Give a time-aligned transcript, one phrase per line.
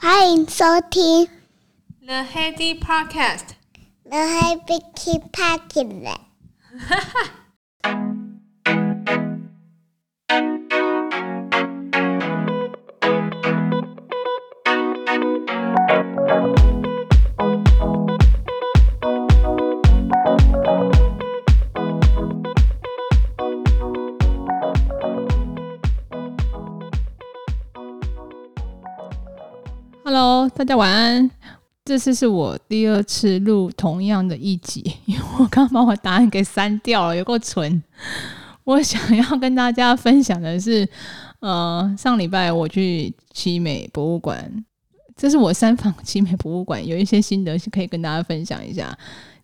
[0.00, 1.28] 欢迎收听
[2.04, 4.80] The Heady Podcast。The Heady
[5.30, 6.18] Podcast。
[6.78, 7.39] 哈哈。
[30.03, 31.29] Hello，大家晚安。
[31.85, 37.83] 这次是我第二次录同样的一集，因为我刚把我答案给删掉了，有够蠢。
[38.63, 40.87] 我想要跟大家分享的是，
[41.39, 44.65] 呃，上礼拜我去奇美博物馆，
[45.15, 48.97] 这是我三访奇美博物馆有一些心得是，可以跟大家分享一下。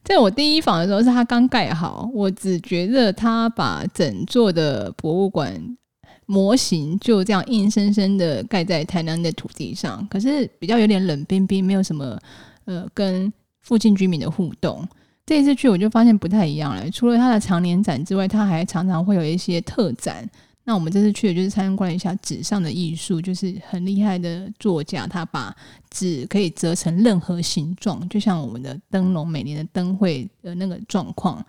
[0.03, 5.77] 在我第一访的时候，是他刚盖好，我只觉得他把整座的博物馆。
[6.27, 12.19] 模型就这样硬生生的盖在台南的土地上，可是比较有点冷冰冰，没有什么
[12.65, 14.87] 呃跟附近居民的互动。
[15.25, 20.29] 这一次去我就发现不太一样了，除了它的常年展之外，它还常常会有一些特展。
[20.63, 25.55] 那我们这次去的就是参观一下纸上的艺术，就是很厉害的作家，他把
[25.89, 31.41] 纸可以折成任何形状，就像我们的灯笼每年的灯会的那个状况。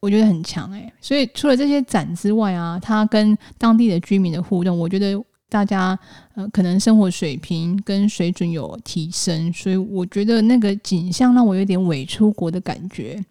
[0.00, 5.14] 我觉得很强哎，所以除了这些展之外啊，他跟当地的居民的互动，我觉得
[5.48, 5.98] 大家
[6.34, 13.22] 呃可能生活水平跟水准有提升，所以我觉得那个景象让我有点伪出国的感觉。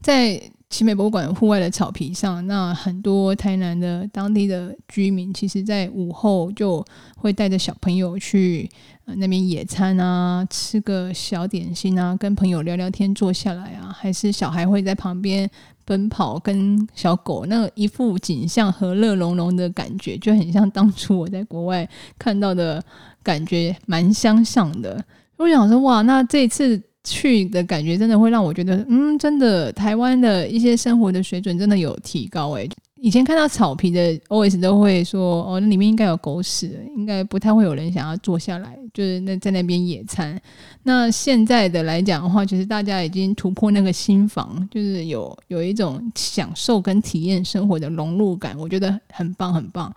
[0.00, 6.84] 在奇美博物馆户外的草皮上，那很多台南的当地的居民，其实在午后就
[7.16, 8.68] 会带着小朋友去。
[9.16, 15.50] 那边野餐啊，吃个小点心啊，跟朋友聊聊天，坐下来啊，还是小孩会在旁边
[15.86, 22.84] 奔跑，跟小狗那一副景象和乐融融的感觉，就很像当初我在国外看到的
[23.22, 25.02] 感觉，蛮相像的。
[25.38, 32.68] 我想说，哇，那这次去的感觉真的会让我觉得，嗯，真的台湾的一些生活的水准真的有提高诶。
[33.00, 40.40] 以前看到草皮的 OS 都会说哦，那里面应该有狗屎，应该不太会有人想要坐下来，就是那在那边野餐。
[40.82, 49.94] 那现在的来讲的话，其实大家已经突破那个心房，就是有有一种享受跟体验生活的融入感，我觉得很棒很棒。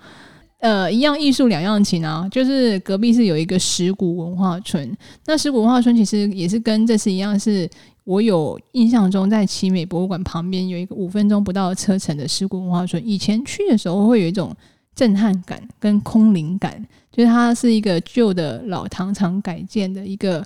[0.61, 7.69] 呃，一样艺术两样情啊，就是隔壁是有一个石鼓文化村，那石鼓文化村其实也是跟这次一样是。
[8.03, 13.01] 我有印象中，在奇美博物馆旁边有一个五分钟不到的车程的石鼓文化村。
[13.07, 14.53] 以前去的时候会有一种
[14.95, 20.43] 震撼感跟空灵感，就是它是一个旧的老糖厂改建的一个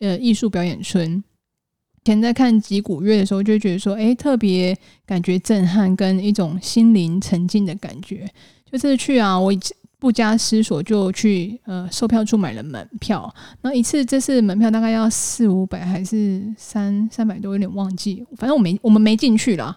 [0.00, 1.16] 呃艺术表演村。
[1.16, 8.30] 以前在看击鼓乐的时候，就觉得说，诶，特别感觉震撼跟一种心灵沉静的感觉。
[8.72, 9.52] 就是去啊，我。
[10.00, 18.24] 不加思索就去呃售票处买了门票，那一次这次门票大概要四五百还是三三百多，有点忘记。
[18.36, 19.76] 反正我没我们没进去啦，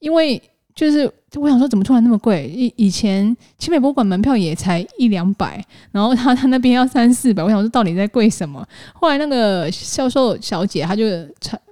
[0.00, 0.42] 因为
[0.76, 2.48] 就是我想说怎么突然那么贵？
[2.54, 8.64] 以以前清美博物馆门票也才一两百，然后他他那边要三四百，我想说到底在贵什么？
[8.92, 11.04] 后来那个销售小姐她就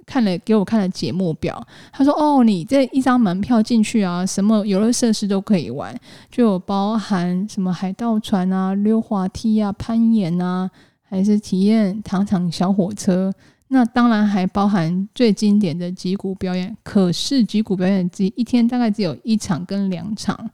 [0.07, 1.63] 看了给我看了节目表，
[1.93, 5.95] 他说：“哦，你这一张门票进去啊，什么游乐设施都可以玩，
[6.31, 10.71] 就有包含什么海盗船啊、溜滑梯啊、攀岩啊，
[11.03, 13.31] 还是体验糖厂小火车。
[13.75, 16.75] 那当然还包含最经典的击鼓表演。
[16.85, 20.49] 可是击鼓表演只一天大概只有一场跟两场，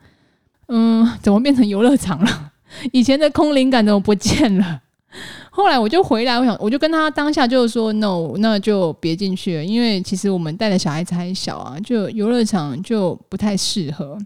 [0.69, 2.53] 嗯，怎么变成游乐场了？
[2.93, 4.81] 以前的空灵感怎么不见了？”
[5.53, 14.17] 后来我就回来，我想我就跟他当下就是说 no，那就别进去了，因为其实我们带的小孩子还小啊，就游乐场就不太适合。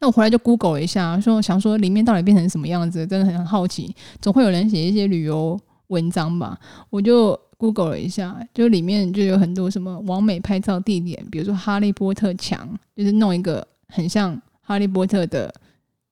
[0.00, 6.58] 那我回来就 Google 一下，说想说里面到底变成什么样子，真的很好奇，总会有人写一些旅游文章吧。
[6.88, 12.66] 我就 Google 了一下，就里面就有很多什么完美拍照地点，比如说哈利波特墙，
[12.96, 15.54] 就是弄一个很像哈利波特的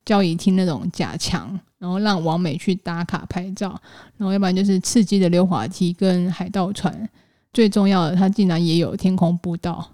[0.04, 1.58] 交谊厅那种假墙。
[1.78, 3.68] 然后让完美去打卡拍照，
[4.16, 7.08] 然后要不然就是刺激的溜滑梯跟海盗船，
[7.52, 9.88] 最重要的，它竟然也有天空步道。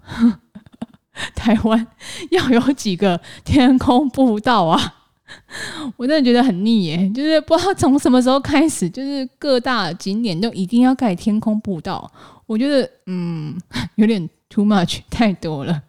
[1.36, 1.86] 台湾
[2.30, 4.80] 要有几个天空步道啊？
[5.96, 12.10] 我真的觉得很腻耶，就是不知道从什么时候开始，就是各大景点都一定要盖天空步道。
[12.46, 13.56] 我觉得，嗯，
[13.96, 15.82] 有点 too much， 太多了。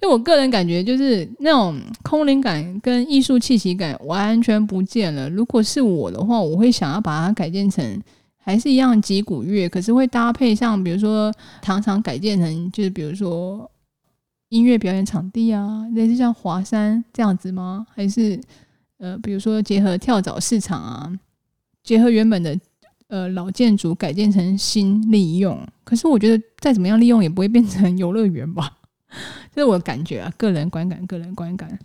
[0.00, 5.30] 就我个人感觉，就是那种空灵感跟艺术气息感完全不见了。
[5.30, 8.02] 如果是我的话，我会想要把它改建成
[8.36, 11.32] 还是一样击鼓乐，可是会搭配像比如说
[11.62, 13.70] 糖厂改建成，就是比如说
[14.54, 17.84] 音乐表演场地啊，类似像华山这样子吗？
[17.92, 18.40] 还是
[18.98, 21.12] 呃，比如说结合跳蚤市场啊
[21.82, 22.56] 结合原本的
[23.08, 25.58] 呃老建筑改建成新利用。
[25.82, 28.78] 可是我觉得再怎么样利用也不会变成游乐园吧，
[29.52, 31.76] 这是我感觉啊，个人观感，个人观感。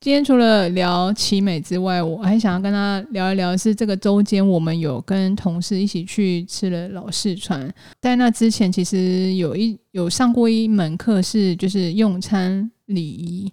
[0.00, 7.70] 今天除了聊奇美之外，我还想要跟他聊一聊，是这个周间我们有跟同事一起去吃了老四川。
[8.00, 13.52] 在那之前，其实有一有上过一门课，是就是用餐礼仪。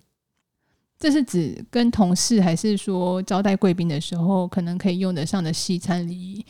[0.97, 6.45] 这是指跟同事还是说招待贵宾的时候可能可以用得上的西餐礼仪？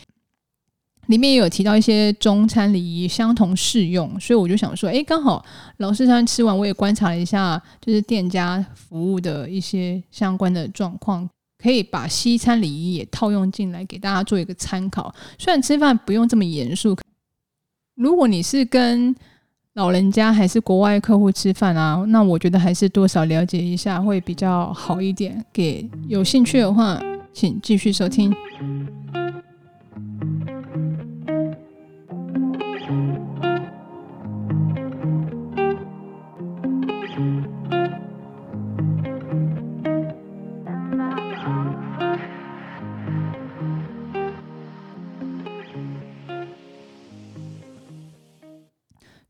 [1.08, 5.44] 里面也有提到一些中餐礼仪相同适用，所以我就想说，哎，刚好
[5.78, 11.28] 老四川吃完，我也观察了一下，就是店家服务的一些相关的状况，
[11.58, 15.14] 可以把西餐礼仪也套用进来，给大家做一个参考。
[15.38, 16.96] 虽然吃饭不用这么严肃，
[17.96, 19.16] 如果你是跟
[19.74, 25.46] 老人家还是国外客户吃饭啊，那我觉得还是多少了解一下会比较好一点。
[25.54, 27.00] 给有兴趣的话，
[27.32, 28.36] 请继续收听。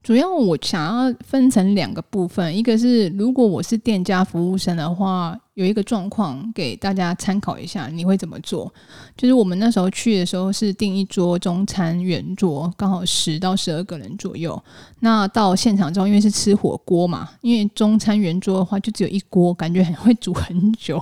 [0.08, 8.72] 主要我想要分成两个部分，一个是如果我是店家服务生的话，有一个状况给大家参考一下，你会怎么做？
[9.18, 14.64] 就是我们那时候去的时候是订一桌中餐圆桌，刚好十到十二个人左右。
[15.00, 21.02] 那到现场之后，因为是吃火锅嘛，因为中餐圆桌的话就只有一锅，感觉很会煮很久。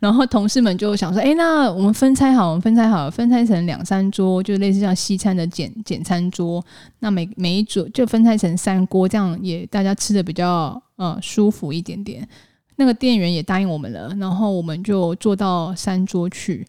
[0.00, 6.60] 然后同事们就想说：“哎，那我们分拆好，我们分拆好，分拆成两三桌，就类似像西餐的简简餐桌。
[6.98, 12.28] 那每每一桌就分拆成三锅，这样也大家吃的比较呃舒服一点点。
[12.76, 16.66] 那个店员也答应我们了，然后我们就坐到三桌去。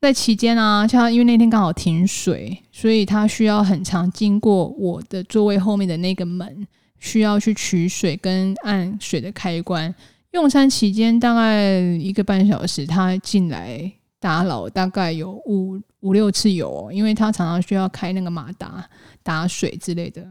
[0.00, 6.66] 在期间啊，像因为那天刚好停水，所以他需要很长经过我的座位后面的那个门，
[6.98, 9.94] 需要去取水跟按水的开关。”
[10.32, 18.88] 用餐期间大概一个半小时，他进来打扰大概有五五六次有，因为他常常需要开那个马达
[19.22, 20.24] 打水之类的。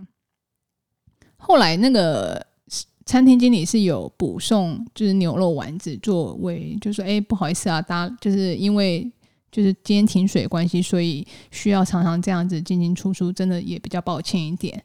[1.36, 2.44] 后来那个
[3.10, 9.12] 餐厅经理是有补送，就是牛肉丸子作为，就说：“哎，不好意思啊，大家就是因为
[9.52, 14.84] 就是今天停水关系，所以需要常常这样子进进出出，真的也比较抱歉一点。”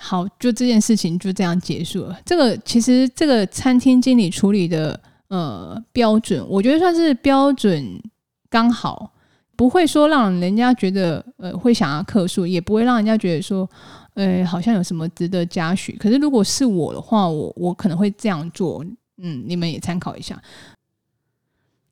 [0.00, 2.18] 好，就这件事情就这样结束了。
[2.24, 4.98] 这个其实这个餐厅经理处理的
[5.28, 8.00] 呃标准，我觉得算是标准
[8.48, 9.12] 刚好，
[9.54, 13.68] 不会说让人家觉得呃会想要客诉，也不会让人家觉得说
[14.14, 15.92] 呃好像有什么值得嘉许。
[15.96, 18.84] 可是如果是我的话，我我可能会这样做。
[19.18, 20.40] 嗯，你们也参考一下。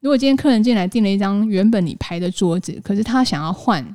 [0.01, 3.95] 如果今天客人进来订了一张原本你排的桌子，可是他想要换。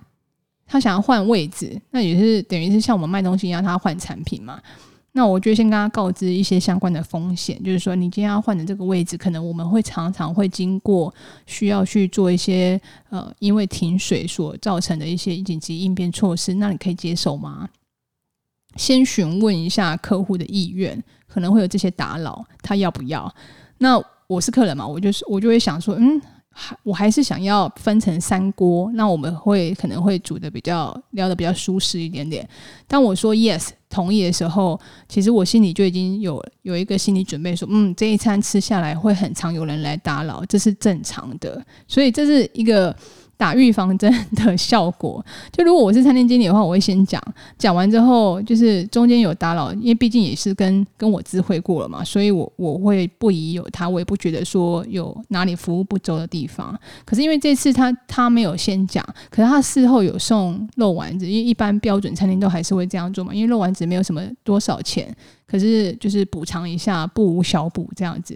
[0.69, 4.62] 他想要换位置，那也是等于是像我们卖东西一样，他换产品嘛。
[5.13, 11.13] 那我就先跟他告知一些相关的风险，就是说你今天要换的这个位置，可能我们会常常会经过
[11.45, 17.69] 需要去做一些呃，因为停水所造成的一些紧急应变措施，那你可以接受吗？
[18.77, 23.33] 先询问一下客户的意愿，可能会有这些打扰，他要不要？
[23.79, 26.21] 那我是客人嘛，我就是我就会想说，嗯。
[26.81, 32.49] 我还是想要分成三锅，那我们会可能会煮的比较聊的比较舒适一点点。
[32.87, 41.63] 当我说 yes 同意的时候，其实我心里就已经有有一个心理准备，说嗯，这一餐吃下来会很常有人来打扰，这是正常的。
[41.87, 42.95] 所以这是一个。
[43.37, 47.21] 打预防针的效果，就如果我是餐厅经理的话，我会先讲，
[47.56, 56.77] 讲完之后就是中间有打扰，因为毕竟也是跟跟我知会过了嘛，所以我我会不疑有他，我也不觉得说有哪里服务不周的地方。
[57.06, 65.15] 可是因为这次他他没有先讲，可是他事后有送肉丸子，因为一般标准餐厅都还是会这样做嘛，因为肉丸子没有什么多少钱，
[65.45, 68.35] 可是就是补偿一下，不无小补这样子。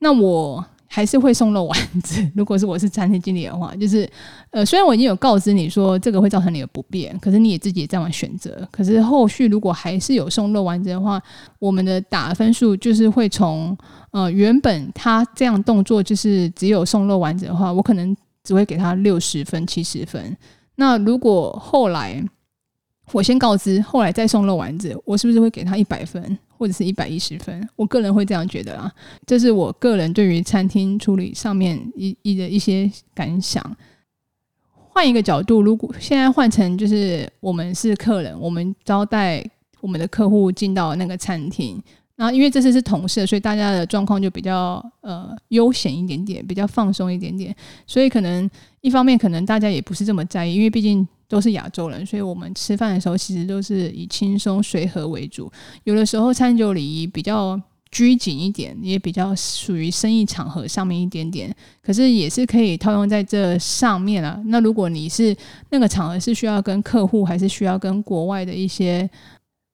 [0.00, 0.62] 那我。
[0.88, 2.26] 还是会送肉丸子。
[2.34, 4.08] 如果是我是餐厅经理的话，就是
[4.50, 8.66] 呃，虽然我已经有告知你说这个会造成你的不便，可是你也自己也在选择。
[8.72, 11.22] 可是后续如果还是有送肉丸子的话，
[11.58, 13.76] 我们的打分数就是会从
[14.10, 20.36] 呃原本他这样动作就是只有送肉丸子的话，我可能只会给他六十分、七十分。
[20.76, 22.24] 那如果后来
[23.12, 26.38] 我先告知，后来再送肉丸子，我是不是会给他一百分？
[26.58, 28.92] 或者是一百一十分，我个人会这样觉得啊，
[29.24, 33.76] 这是我个人对于餐厅处理上面一一的一些感想。
[34.90, 39.48] 换一个角度，如果现在换成就是我们是客人，我们招待
[39.80, 41.80] 我们的客户进到那个餐厅，
[42.16, 47.54] 然后因为这次是同事，所以大家的状况就比较呃悠闲一点点，比较放松一点点，
[47.86, 48.50] 所以可能
[48.80, 55.50] 一方面可能大家也不是这么在意，因为毕竟都是亚洲人，所以我们吃饭的时候其实都是以轻松随和为主。
[55.84, 64.42] 有的时候餐酒礼仪比较拘谨一点，也比较属于生意场合上面一点点，可是也是可以套用在这上面啊。
[64.46, 65.36] 那如果你是
[65.70, 69.08] 那个场合是需要跟客户，还是需要跟国外的一些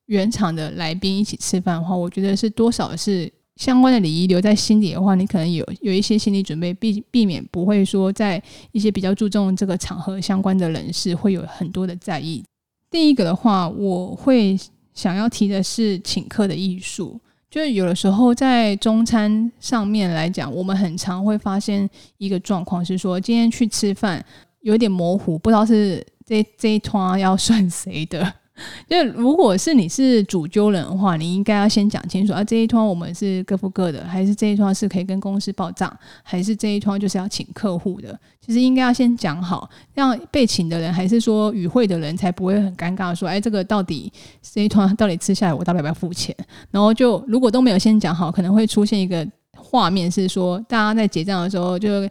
[0.06, 8.42] 原厂的来宾一起吃饭的话，我觉得是多少是相关的礼仪留在心里的话，你可能有有一些心理准备，避避免不会说在
[8.72, 12.42] 一些比较注重这个场合相关的人士会有很多的在意。
[12.90, 14.58] 第一个的话，我会
[14.92, 17.20] 想要提的是请客的艺术，
[17.50, 24.24] 就是有的时候在中餐上面来讲，我们很常会发现一个状况是说，今天去吃饭
[24.62, 28.34] 有点模糊，不知道是这这一摊要算谁的。
[28.88, 35.92] 就如果是你是主揪人的话，你应该要先讲清楚啊，这一摊我们是各付各的，还是这一摊是可以跟公司报账，
[36.22, 38.16] 还是这一摊就是要请客户的？
[38.40, 46.34] 其实应该要先讲好，让被请的人还是说与会的人才不会很尴尬，说哎，这个到底这一摊到底吃下来，我到底要不要付钱？
[46.70, 52.06] 然后就如果都没有先讲好，可能会出现一个画面是说，大家在结账的时候就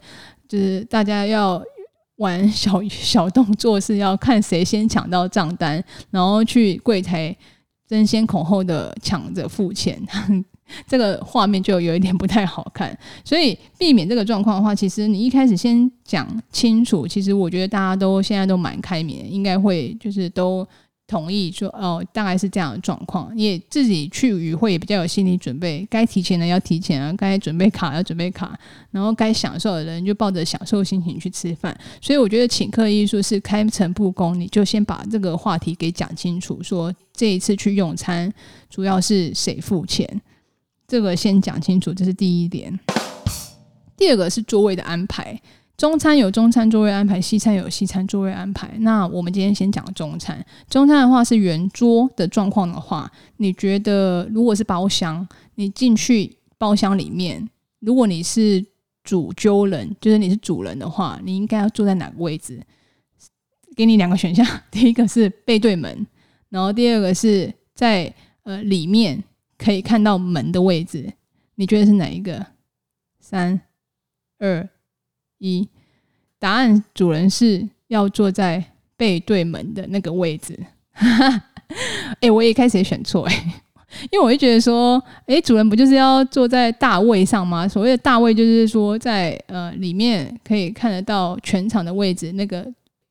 [0.48, 1.64] 就是大家要。
[2.18, 7.36] 玩小小动作是要看谁先抢到账单，然后去柜台
[7.88, 10.02] 争先恐后的抢着付钱，
[10.88, 12.98] 这个画面就有一点不太好看。
[13.24, 20.68] 所以避免这个状况的话，其实你一开始先讲清楚，其实我觉得大家都现在都蛮开明，应该会就是都。
[21.06, 28.58] 同意说哦，大概是这样的状况，也自己去与会也比较有心理准备，该提前的要提前啊，该准备卡要准备卡，
[28.90, 31.78] 然后该享受的人就抱着享受心情去吃饭。
[32.02, 38.34] 所以我觉得请客艺术是开诚布公，你就先把这个话题给讲清楚，说这一次去用餐
[38.70, 40.22] 主要是谁付钱，
[40.88, 42.80] 这个先讲清楚，这是第一点。
[43.96, 45.40] 第二个是座位的安排。
[45.84, 48.72] 中餐有中餐座位安排，西餐有西餐座位安排。
[48.80, 50.42] 那我们今天先讲中餐。
[50.70, 57.50] 中餐的话是圆桌的状况的话，你觉得如果是包厢，你进去包厢里面，
[57.82, 58.66] 如果你是
[59.04, 62.62] 主揪人，就是你是主人的话，你应该要坐在哪个位置？
[63.76, 66.08] 给你两个选项，第一个是背对门，
[66.48, 68.14] 然后第二个是在
[68.44, 69.22] 呃里面
[69.58, 71.12] 可以看到门的位置。
[71.56, 72.46] 你觉得是哪一个？
[73.20, 73.60] 三
[74.40, 74.70] 二。
[75.44, 75.68] 一
[76.40, 78.64] 答案，主人是要坐在
[78.96, 80.58] 背对门的那个位置。
[80.94, 81.42] 哎、
[82.22, 83.62] 欸，我也开始也选错哎、
[84.10, 87.68] 因为我就觉得说，哎、主人不就是要坐在大位上吗？
[87.68, 92.66] 所谓的大位就是说在呃里面可以看得到全场的位置，那个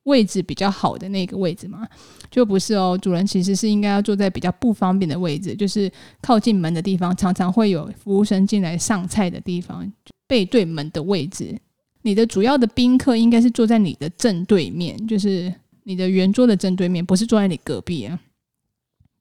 [0.04, 1.86] 位置比较好的那个位置嘛，
[2.30, 2.98] 就不是哦。
[3.00, 5.90] 主人其实是应该要坐在比较不方便的位置，就是
[6.22, 9.92] 靠近门的地方，常常会有服务生进来上菜的地方，
[10.26, 11.58] 背对门的位置。
[12.02, 15.52] 你的主要的宾客应该是坐在你的正对面，就是
[15.84, 18.18] 你的圆桌的正对面，不是坐在你隔壁啊。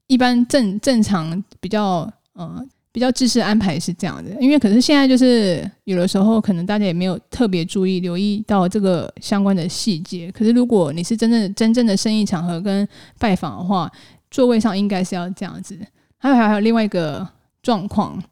[0.08, 10.30] 一般正正常比较呃比较制式安排是这样的，因为可是现在就是有的时候可能大家也没有特别注意留意到这个相关的细节。
[10.30, 12.86] 可是如果你是真正真正的生意场合跟
[13.18, 13.90] 拜访的话，
[14.30, 15.78] 座位上应该是要这样子。
[16.18, 17.26] 还有还有另外一个
[17.62, 18.22] 状况。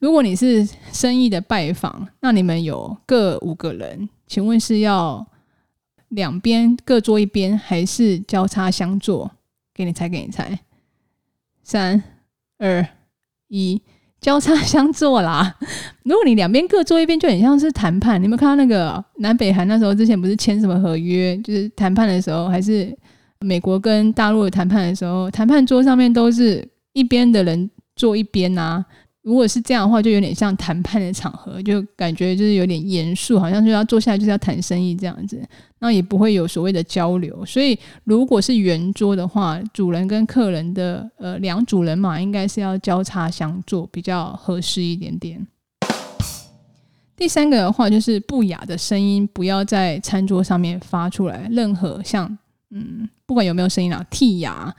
[0.00, 5.24] 如果你是生意的拜访，那你们有各五个人，请问是要
[6.08, 9.30] 两边各坐一边，还是交叉相坐？
[9.74, 10.58] 给你猜，给你猜，
[11.62, 12.02] 三
[12.58, 12.86] 二
[13.48, 13.80] 一，
[14.20, 15.54] 交叉相坐啦！
[16.04, 18.20] 如果你两边各坐一边，就很像是谈判。
[18.20, 21.36] 你有没有看到那个南北韩那时候之前不是签什么合约？
[21.38, 22.94] 就是谈判的时候，还是
[23.40, 28.84] 美国跟大陆谈判的时候，谈判桌上面都是一边的人坐一边啊。
[29.22, 35.38] 如果是这样的话，就有点像谈判的场合，就感觉就是有点严肃，好像就要坐下来就是要谈生意这样子，
[35.78, 37.44] 那也不会有所谓的交流。
[37.44, 45.46] 所以，如果是圆桌的话，主人跟客人的呃两组人马应该是要交叉相坐，比较合适一点点。
[47.14, 52.38] 第三个的话，就是不雅的声音不要在餐桌上面发出来，任何像
[52.70, 54.74] 嗯，不管有没有声音啊，剔牙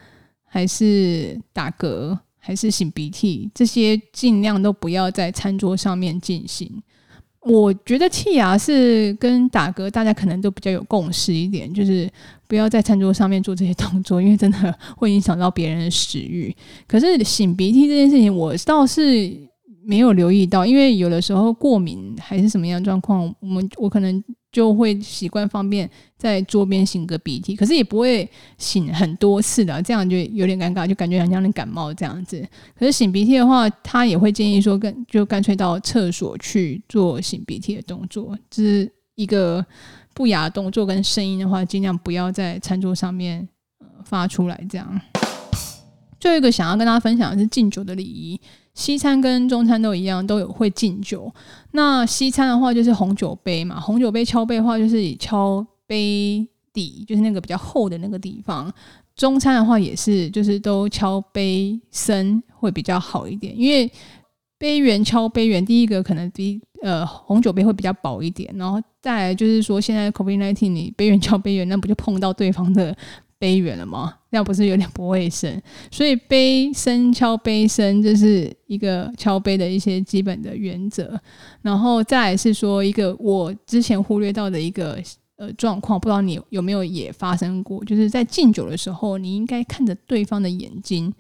[0.46, 2.18] 还是打嗝。
[2.42, 6.70] 还是擤鼻涕，这些尽量都不要在餐桌上面进行。
[7.44, 12.08] 我觉得剔牙是跟打嗝，大家可能都比较有共识一点，就是
[12.48, 16.56] 不要在餐桌上面做这些动作，因为真的会影响到别人的食欲。
[16.88, 19.36] 可是擤鼻涕这件事情，我倒是
[19.92, 28.26] 没有留意到，因为有的时候过敏还是什么样状况，我们我可能就会习惯方便在桌边擤个鼻涕，可是也不会
[28.58, 32.42] 擤很多次的，这样就有点尴尬，就感觉很像你感冒这样子。
[32.74, 39.66] 可是擤鼻涕的话，他也会建议说，跟就干脆到厕所去做擤鼻涕的动作，这是一个
[40.14, 43.46] 不雅动作跟声音的话，尽量不要在餐桌上面
[43.80, 45.02] 呃发出来这样。
[46.18, 48.40] 最后一个想要跟大家分享的是敬酒的礼仪。
[48.74, 51.32] 西餐跟中餐都一样，都有会敬酒。
[51.72, 58.72] 那西餐的话就是红酒杯嘛，红酒杯敲杯的话就是以敲杯底，就是那个比较厚的那个地方。
[59.16, 63.92] 中餐的话也是，就是都敲杯身会比较好一点，因为
[64.58, 72.96] 杯缘敲杯缘，第一个可能比呃红酒杯会比较薄一点，然后再来就是说现在 COVID-19 你杯缘敲杯缘，那不就碰到对方的
[73.42, 74.14] 杯缘了吗？
[74.30, 75.60] 那不是有点不卫生？
[75.90, 81.20] 所以杯身敲杯身，这是一个敲杯的一些基本的原则。
[81.64, 85.02] 然后再来是说一个我之前忽略到的一个
[85.38, 87.84] 呃状况，不知道你有没有也发生过？
[87.84, 91.12] 就是在敬酒的时候，你应该看着对方的眼睛。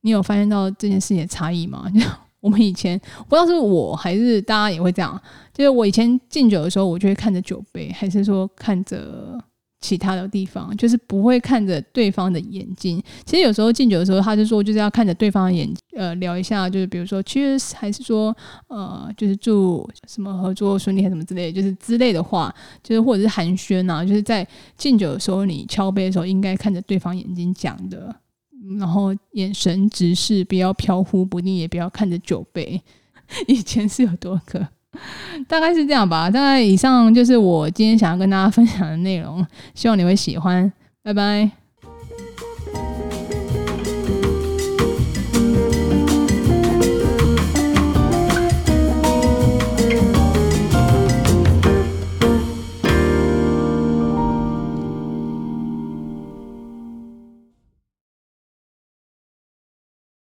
[0.00, 1.88] 你有发现到这件事情的差异吗？
[2.40, 2.98] 我们以前
[3.28, 5.22] 不知道是我还是大家也会这样，
[5.54, 9.38] 就是我以前敬酒的时候，我就会看着酒杯，还是说看着。
[9.80, 13.02] 其他的地方就是不会看着对方的眼睛。
[13.24, 18.36] 其实有时候敬酒的时候，他就说就是要看着对方的眼，呃，聊一下，就是比如说 cheers，还是说
[18.68, 24.46] 呃，就是祝什么合作顺利，还什么之类，就是之类的话，就是或者是寒暄啊，就是在
[24.76, 28.14] 敬酒的时候，你敲杯的时候应该看着对方眼睛讲的，
[28.78, 32.80] 然后眼神直视，不要飘忽不定，也不要看着酒杯。
[33.46, 34.68] 以前是有多个。
[35.46, 36.30] 大概是这样吧。
[36.30, 40.72] 大概以上就是我今天想要跟大家分享的内容，希望你会喜欢。
[41.02, 41.59] 拜拜。